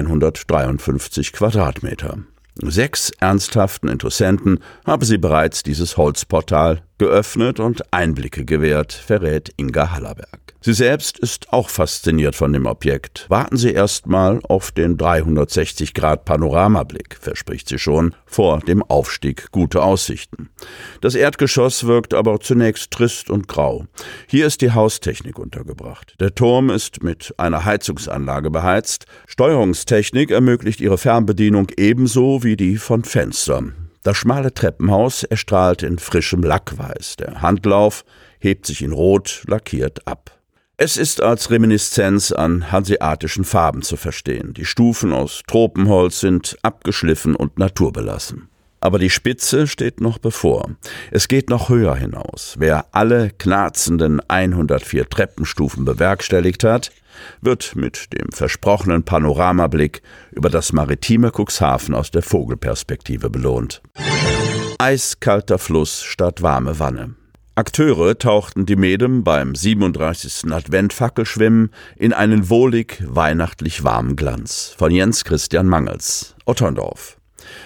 153 0.73 1.33
Quadratmeter. 1.33 2.17
Sechs 2.55 3.11
ernsthaften 3.19 3.89
Interessenten 3.89 4.59
habe 4.85 5.05
sie 5.05 5.17
bereits 5.17 5.63
dieses 5.63 5.97
Holzportal 5.97 6.83
geöffnet 6.97 7.59
und 7.59 7.91
Einblicke 7.91 8.45
gewährt, 8.45 8.93
verrät 8.93 9.51
Inga 9.57 9.91
Hallerberg. 9.91 10.42
Sie 10.65 10.71
selbst 10.71 11.19
ist 11.19 11.51
auch 11.51 11.67
fasziniert 11.67 12.37
von 12.37 12.53
dem 12.53 12.67
Objekt. 12.67 13.25
Warten 13.27 13.57
Sie 13.57 13.73
erst 13.73 14.07
mal 14.07 14.39
auf 14.47 14.71
den 14.71 14.95
360 14.95 15.93
Grad 15.93 16.23
Panoramablick, 16.23 17.17
verspricht 17.19 17.67
sie 17.67 17.77
schon, 17.77 18.15
vor 18.25 18.59
dem 18.61 18.81
Aufstieg 18.81 19.51
gute 19.51 19.83
Aussichten. 19.83 20.51
Das 21.01 21.15
Erdgeschoss 21.15 21.85
wirkt 21.85 22.13
aber 22.13 22.39
zunächst 22.39 22.91
trist 22.91 23.29
und 23.29 23.49
grau. 23.49 23.87
Hier 24.25 24.47
ist 24.47 24.61
die 24.61 24.71
Haustechnik 24.71 25.37
untergebracht. 25.37 26.15
Der 26.21 26.33
Turm 26.33 26.69
ist 26.69 27.03
mit 27.03 27.35
einer 27.35 27.65
Heizungsanlage 27.65 28.49
beheizt. 28.49 29.05
Steuerungstechnik 29.27 30.31
ermöglicht 30.31 30.79
ihre 30.79 30.97
Fernbedienung 30.97 31.67
ebenso 31.75 32.41
wie 32.41 32.55
die 32.55 32.77
von 32.77 33.03
Fenstern. 33.03 33.89
Das 34.03 34.15
schmale 34.15 34.53
Treppenhaus 34.53 35.23
erstrahlt 35.23 35.83
in 35.83 35.99
frischem 35.99 36.41
Lackweiß. 36.41 37.17
Der 37.17 37.41
Handlauf 37.41 38.05
hebt 38.39 38.65
sich 38.65 38.81
in 38.81 38.93
Rot 38.93 39.43
lackiert 39.45 40.07
ab. 40.07 40.39
Es 40.77 40.97
ist 40.97 41.21
als 41.21 41.51
Reminiszenz 41.51 42.31
an 42.31 42.71
hanseatischen 42.71 43.43
Farben 43.43 43.83
zu 43.83 43.95
verstehen. 43.95 44.55
Die 44.55 44.65
Stufen 44.65 45.13
aus 45.13 45.43
Tropenholz 45.45 46.19
sind 46.19 46.57
abgeschliffen 46.63 47.35
und 47.35 47.59
naturbelassen. 47.59 48.49
Aber 48.81 48.97
die 48.97 49.11
Spitze 49.11 49.67
steht 49.67 50.01
noch 50.01 50.17
bevor. 50.17 50.71
Es 51.11 51.27
geht 51.27 51.49
noch 51.49 51.69
höher 51.69 51.95
hinaus. 51.95 52.55
Wer 52.57 52.87
alle 52.91 53.29
knarzenden 53.29 54.19
104 54.27 55.07
Treppenstufen 55.07 55.85
bewerkstelligt 55.85 56.63
hat, 56.63 56.91
wird 57.39 57.75
mit 57.75 58.11
dem 58.11 58.31
versprochenen 58.31 59.03
Panoramablick 59.03 60.01
über 60.31 60.49
das 60.49 60.73
maritime 60.73 61.31
Cuxhaven 61.31 61.93
aus 61.93 62.09
der 62.09 62.23
Vogelperspektive 62.23 63.29
belohnt. 63.29 63.81
Eiskalter 64.79 65.59
Fluss 65.59 66.01
statt 66.01 66.41
warme 66.41 66.79
Wanne. 66.79 67.15
Akteure 67.55 68.17
tauchten 68.17 68.65
die 68.65 68.75
Medem 68.75 69.23
beim 69.23 69.53
37. 69.53 70.51
Adventfackelschwimmen 70.51 71.69
in 71.95 72.11
einen 72.11 72.49
wohlig 72.49 73.03
weihnachtlich 73.05 73.83
warmen 73.83 74.15
Glanz. 74.15 74.73
Von 74.75 74.89
Jens 74.89 75.23
Christian 75.23 75.67
Mangels, 75.67 76.33
Otterndorf. 76.45 77.19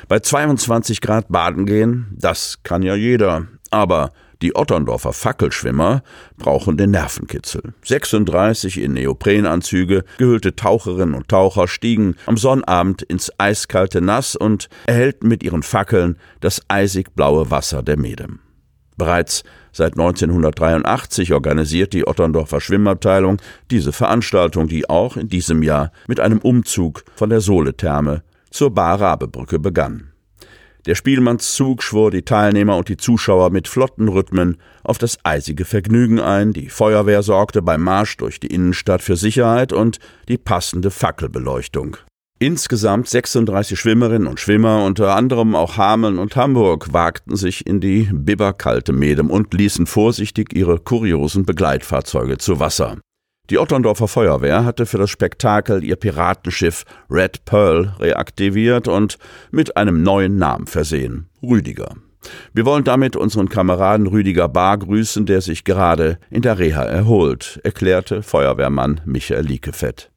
Bei 0.09 0.19
22 0.19 0.99
Grad 0.99 1.29
baden 1.29 1.65
gehen, 1.65 2.07
das 2.11 2.59
kann 2.63 2.81
ja 2.81 2.95
jeder, 2.95 3.47
aber 3.71 4.11
die 4.41 4.57
Otterndorfer 4.57 5.13
Fackelschwimmer 5.13 6.03
brauchen 6.37 6.75
den 6.75 6.91
Nervenkitzel. 6.91 7.73
36 7.85 8.81
in 8.81 8.91
Neoprenanzüge 8.91 10.03
gehüllte 10.17 10.57
Taucherinnen 10.57 11.15
und 11.15 11.29
Taucher 11.29 11.69
stiegen 11.69 12.17
am 12.25 12.35
Sonnabend 12.35 13.03
ins 13.03 13.31
eiskalte 13.39 14.01
Nass 14.01 14.35
und 14.35 14.67
erhellten 14.85 15.29
mit 15.29 15.43
ihren 15.43 15.63
Fackeln 15.63 16.17
das 16.41 16.61
eisig 16.67 17.15
blaue 17.15 17.51
Wasser 17.51 17.83
der 17.83 17.97
Medem. 17.97 18.41
Bereits 18.97 19.43
seit 19.71 19.93
1983 19.93 21.33
organisiert 21.33 21.93
die 21.93 22.07
Otterndorfer 22.07 22.59
Schwimmabteilung 22.59 23.37
diese 23.69 23.93
Veranstaltung, 23.93 24.67
die 24.67 24.89
auch 24.89 25.17
in 25.17 25.29
diesem 25.29 25.61
Jahr 25.63 25.91
mit 26.07 26.19
einem 26.19 26.39
Umzug 26.39 27.03
von 27.15 27.29
der 27.29 27.41
Soletherme 27.41 28.23
zur 28.49 28.73
Bar-Rabe-Brücke 28.73 29.59
begann. 29.59 30.11
Der 30.87 30.95
Spielmannszug 30.95 31.83
schwor 31.83 32.11
die 32.11 32.21
Teilnehmer 32.21 32.77
und 32.77 32.87
die 32.87 32.95
Zuschauer 32.95 33.49
mit 33.49 33.67
flotten 33.67 34.07
Rhythmen 34.07 34.57
auf 34.83 34.97
das 34.97 35.17
eisige 35.23 35.65
Vergnügen 35.65 36.19
ein, 36.19 36.53
die 36.53 36.69
Feuerwehr 36.69 37.23
sorgte 37.23 37.61
beim 37.61 37.83
Marsch 37.83 38.15
durch 38.15 38.39
die 38.39 38.47
Innenstadt 38.47 39.01
für 39.01 39.17
Sicherheit 39.17 39.73
und 39.73 39.99
die 40.29 40.37
passende 40.37 40.89
Fackelbeleuchtung. 40.89 41.97
Insgesamt 42.39 43.07
36 43.07 43.79
Schwimmerinnen 43.79 44.27
und 44.27 44.39
Schwimmer, 44.39 44.83
unter 44.83 45.15
anderem 45.15 45.55
auch 45.55 45.77
Hameln 45.77 46.19
und 46.19 46.35
Hamburg, 46.35 46.93
wagten 46.93 47.35
sich 47.35 47.65
in 47.65 47.79
die 47.79 48.09
bibberkalte 48.11 48.93
Medem 48.93 49.31
und 49.31 49.55
ließen 49.55 49.87
vorsichtig 49.87 50.53
ihre 50.55 50.77
kuriosen 50.77 51.45
Begleitfahrzeuge 51.45 52.37
zu 52.37 52.59
Wasser. 52.59 52.97
Die 53.49 53.57
Otterndorfer 53.57 54.07
Feuerwehr 54.07 54.65
hatte 54.65 54.85
für 54.85 54.99
das 54.99 55.09
Spektakel 55.09 55.83
ihr 55.83 55.95
Piratenschiff 55.95 56.83
Red 57.09 57.43
Pearl 57.45 57.95
reaktiviert 57.99 58.87
und 58.87 59.17
mit 59.49 59.75
einem 59.75 60.03
neuen 60.03 60.37
Namen 60.37 60.67
versehen, 60.67 61.29
Rüdiger. 61.41 61.95
Wir 62.53 62.65
wollen 62.65 62.83
damit 62.83 63.15
unseren 63.15 63.49
Kameraden 63.49 64.05
Rüdiger 64.05 64.47
Bar 64.47 64.77
grüßen, 64.77 65.25
der 65.25 65.41
sich 65.41 65.63
gerade 65.63 66.19
in 66.29 66.43
der 66.43 66.59
Reha 66.59 66.83
erholt, 66.83 67.59
erklärte 67.63 68.21
Feuerwehrmann 68.21 69.01
Michael 69.05 69.45
Liekefett. 69.45 70.11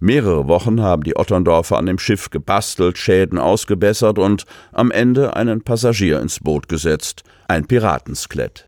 Mehrere 0.00 0.46
Wochen 0.46 0.80
haben 0.80 1.02
die 1.02 1.16
Otterndorfer 1.16 1.76
an 1.76 1.86
dem 1.86 1.98
Schiff 1.98 2.30
gebastelt, 2.30 2.98
Schäden 2.98 3.38
ausgebessert 3.38 4.18
und 4.18 4.44
am 4.72 4.90
Ende 4.90 5.34
einen 5.34 5.62
Passagier 5.62 6.20
ins 6.20 6.40
Boot 6.40 6.68
gesetzt, 6.68 7.22
ein 7.48 7.66
Piratenskelett. 7.66 8.66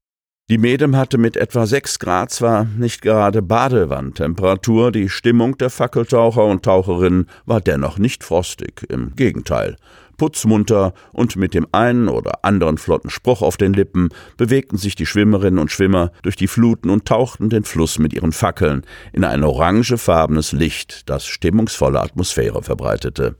Die 0.51 0.59
Medem 0.59 0.97
hatte 0.97 1.17
mit 1.17 1.37
etwa 1.37 1.65
sechs 1.65 2.01
Grad 2.01 2.33
zwar 2.33 2.65
nicht 2.65 3.03
gerade 3.03 3.41
Badewandtemperatur, 3.41 4.91
die 4.91 5.09
Stimmung 5.09 5.57
der 5.59 5.71
Fackeltaucher 5.71 6.45
und 6.45 6.65
Taucherinnen 6.65 7.29
war 7.47 7.61
dennoch 7.61 7.99
nicht 7.99 8.25
frostig, 8.25 8.85
im 8.89 9.15
Gegenteil 9.15 9.77
putzmunter 10.21 10.93
und 11.15 11.37
mit 11.37 11.55
dem 11.55 11.67
einen 11.73 12.11
oder 12.11 12.45
anderen 12.45 12.77
flotten 12.77 13.09
Spruch 13.09 13.41
auf 13.41 13.57
den 13.57 13.73
Lippen 13.73 14.11
bewegten 14.37 14.77
sich 14.77 14.95
die 14.95 15.07
Schwimmerinnen 15.07 15.59
und 15.59 15.71
Schwimmer 15.71 16.13
durch 16.21 16.37
die 16.37 16.47
Fluten 16.47 16.91
und 16.91 17.07
tauchten 17.07 17.49
den 17.49 17.65
Fluss 17.65 17.99
mit 17.99 18.13
ihren 18.13 18.33
Fackeln 18.33 18.83
in 19.15 19.25
ein 19.25 19.43
orangefarbenes 19.43 20.53
Licht, 20.53 21.09
das 21.09 21.27
stimmungsvolle 21.27 22.03
Atmosphäre 22.03 22.63
verbreitete. 22.63 23.37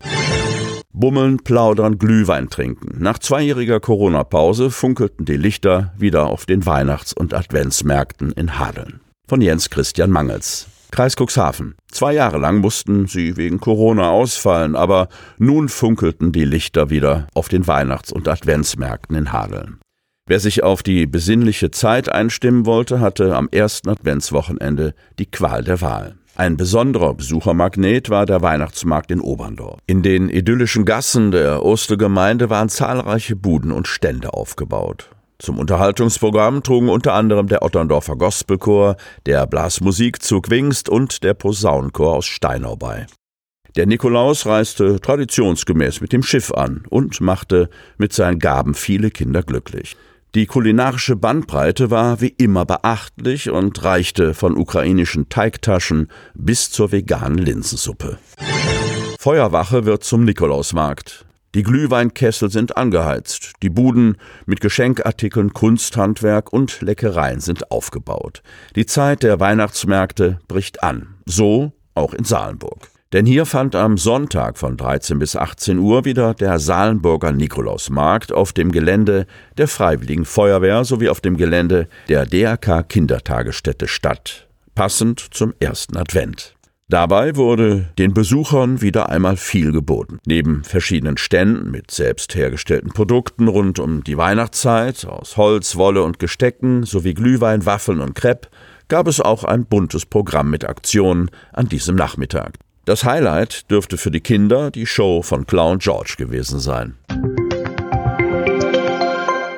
Bummeln, 0.95 1.37
plaudern, 1.45 1.99
Glühwein 1.99 2.49
trinken. 2.49 2.97
Nach 2.99 3.19
zweijähriger 3.19 3.79
Corona-Pause 3.79 4.71
funkelten 4.71 5.27
die 5.27 5.37
Lichter 5.37 5.93
wieder 5.99 6.29
auf 6.31 6.47
den 6.47 6.65
Weihnachts- 6.65 7.13
und 7.13 7.35
Adventsmärkten 7.35 8.33
in 8.33 8.59
Hadeln. 8.59 9.01
von 9.29 9.43
Jens 9.43 9.69
Christian 9.69 10.11
Mangels. 10.11 10.67
Kreis 10.91 11.15
Cuxhaven. 11.17 11.75
Zwei 11.91 12.13
Jahre 12.13 12.39
lang 12.39 12.59
mussten 12.59 13.07
sie 13.07 13.37
wegen 13.37 13.61
Corona 13.61 14.11
ausfallen, 14.11 14.77
aber 14.77 15.09
nun 15.39 15.69
funkelten 15.69 16.33
die 16.33 16.45
Lichter 16.45 16.91
wieder 16.91 17.27
auf 17.35 17.49
den 17.49 17.67
Weihnachts- 17.67 18.13
und 18.13 18.29
Adventsmärkten 18.29 19.17
in 19.17 19.33
Hadeln. 19.33 19.81
Wer 20.27 20.39
sich 20.41 20.63
auf 20.63 20.83
die 20.83 21.07
besinnliche 21.07 21.71
Zeit 21.71 22.09
einstimmen 22.09 22.65
wollte, 22.65 23.01
hatte 23.01 23.35
am 23.35 23.49
ersten 23.51 23.89
Adventswochenende 23.89 24.95
die 25.19 25.27
Qual 25.27 25.65
der 25.65 25.81
Wahl. 25.81 26.15
Ein 26.37 26.57
besonderer 26.57 27.15
Besuchermagnet 27.15 28.09
war 28.09 28.27
der 28.27 28.41
Weihnachtsmarkt 28.41 29.11
in 29.11 29.21
Oberndorf. 29.21 29.81
In 29.87 30.03
den 30.03 30.29
idyllischen 30.29 30.85
Gassen 30.85 31.33
der 31.33 31.65
Ostergemeinde 31.65 32.49
waren 32.49 32.69
zahlreiche 32.69 33.37
Buden 33.37 33.73
und 33.73 33.89
Stände 33.89 34.33
aufgebaut. 34.33 35.11
Zum 35.41 35.59
Unterhaltungsprogramm 35.59 36.63
trugen 36.63 36.91
unter 36.91 37.15
anderem 37.15 37.49
der 37.49 37.63
Otterndorfer 37.63 38.15
Gospelchor, 38.17 38.97
der 39.25 39.47
Blasmusikzug 39.47 40.51
Wingst 40.51 40.91
und 40.91 41.25
der 41.25 41.33
Posaunenchor 41.33 42.15
aus 42.15 42.27
Steinau 42.27 42.77
bei. 42.77 43.07
Der 43.75 43.87
Nikolaus 43.87 44.45
reiste 44.45 45.01
traditionsgemäß 45.01 46.03
mit 46.03 46.13
dem 46.13 46.23
Schiff 46.23 46.53
an 46.53 46.85
und 46.91 47.23
machte 47.23 47.71
mit 47.97 48.13
seinen 48.13 48.39
Gaben 48.39 48.75
viele 48.75 49.11
Kinder 49.11 49.43
glücklich. 49.43 49.97
Die 50.35 50.45
kulinarische 50.45 51.17
Bandbreite 51.17 51.91
war 51.91 52.21
wie 52.21 52.35
immer 52.37 52.67
beachtlich 52.67 53.49
und 53.49 53.83
reichte 53.83 54.35
von 54.35 54.57
ukrainischen 54.57 55.31
Teigtaschen 55.31 56.09
bis 56.35 56.71
zur 56.71 56.93
veganen 56.93 57.39
Linsensuppe. 57.39 58.19
Feuerwache 59.19 59.87
wird 59.87 60.05
zum 60.05 60.25
Nikolausmarkt. 60.25 61.25
Die 61.57 61.65
Glühweinkessel 61.65 62.49
sind 62.49 62.77
angeheizt, 62.77 63.55
die 63.61 63.71
Buden 63.71 64.17
mit 64.47 64.61
Geschenkartikeln, 64.61 65.53
Kunsthandwerk 65.53 66.53
und 66.53 66.81
Leckereien 66.81 67.41
sind 67.41 67.73
aufgebaut. 67.73 68.43
Die 68.77 68.87
Zeit 68.87 69.25
der 69.25 69.41
Weihnachtsmärkte 69.41 70.39
bricht 70.47 70.85
an, 70.85 71.17
so 71.27 71.73
auch 71.97 72.15
in 72.15 72.23
Salenburg. 72.23 72.89
Denn 73.13 73.27
hier 73.27 73.47
fand 73.47 73.75
am 73.75 73.99
Sonntag 73.99 74.59
von 74.59 74.77
13 74.77 75.19
bis 75.19 75.35
18 75.35 75.79
Uhr 75.79 76.05
wieder 76.05 76.35
der 76.35 76.61
Salenburger 76.61 77.33
Nikolausmarkt 77.33 78.31
auf 78.33 78.53
dem 78.53 78.71
Gelände 78.71 79.27
der 79.59 79.67
Freiwilligen 79.67 80.25
Feuerwehr 80.25 80.85
sowie 80.85 81.09
auf 81.09 81.21
dem 81.21 81.37
Gelände 81.37 81.89
der 82.09 82.27
DRK 82.27 82.85
Kindertagesstätte 82.85 83.89
statt, 83.89 84.47
passend 84.77 85.19
zum 85.33 85.53
ersten 85.59 85.97
Advent. 85.97 86.55
Dabei 86.91 87.37
wurde 87.37 87.87
den 88.01 88.15
Besuchern 88.15 88.81
wieder 88.83 89.11
einmal 89.11 89.37
viel 89.37 89.71
geboten. 89.71 90.19
Neben 90.27 90.65
verschiedenen 90.65 91.19
Ständen 91.19 91.71
mit 91.71 91.93
selbst 91.93 92.35
hergestellten 92.35 92.91
Produkten 92.91 93.47
rund 93.47 93.79
um 93.79 94.03
die 94.03 94.19
Weihnachtszeit 94.19 95.05
aus 95.05 95.37
Holz, 95.37 95.77
Wolle 95.77 96.03
und 96.03 96.19
Gestecken 96.19 96.83
sowie 96.83 97.15
Glühwein, 97.15 97.65
Waffeln 97.65 98.01
und 98.01 98.17
Crepe 98.17 98.49
gab 98.89 99.07
es 99.07 99.21
auch 99.21 99.45
ein 99.45 99.67
buntes 99.67 100.05
Programm 100.05 100.51
mit 100.51 100.65
Aktionen 100.65 101.31
an 101.53 101.69
diesem 101.69 101.95
Nachmittag. 101.95 102.59
Das 102.87 103.05
Highlight 103.05 103.71
dürfte 103.71 103.97
für 103.97 104.11
die 104.11 104.21
Kinder 104.21 104.73
die 104.73 104.87
Show 104.87 105.23
von 105.23 105.47
Clown 105.47 105.79
George 105.79 106.15
gewesen 106.19 106.59
sein. 106.59 106.97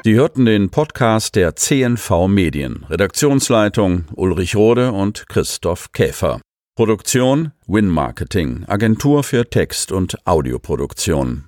Sie 0.04 0.14
hörten 0.16 0.44
den 0.44 0.68
Podcast 0.68 1.34
der 1.34 1.56
CNV 1.56 2.28
Medien. 2.28 2.84
Redaktionsleitung 2.90 4.04
Ulrich 4.16 4.54
Rode 4.54 4.92
und 4.92 5.24
Christoph 5.30 5.92
Käfer. 5.92 6.38
Produktion 6.74 7.52
Win 7.66 7.86
Marketing, 7.86 8.64
Agentur 8.66 9.24
für 9.24 9.50
Text- 9.50 9.92
und 9.92 10.16
Audioproduktion 10.26 11.44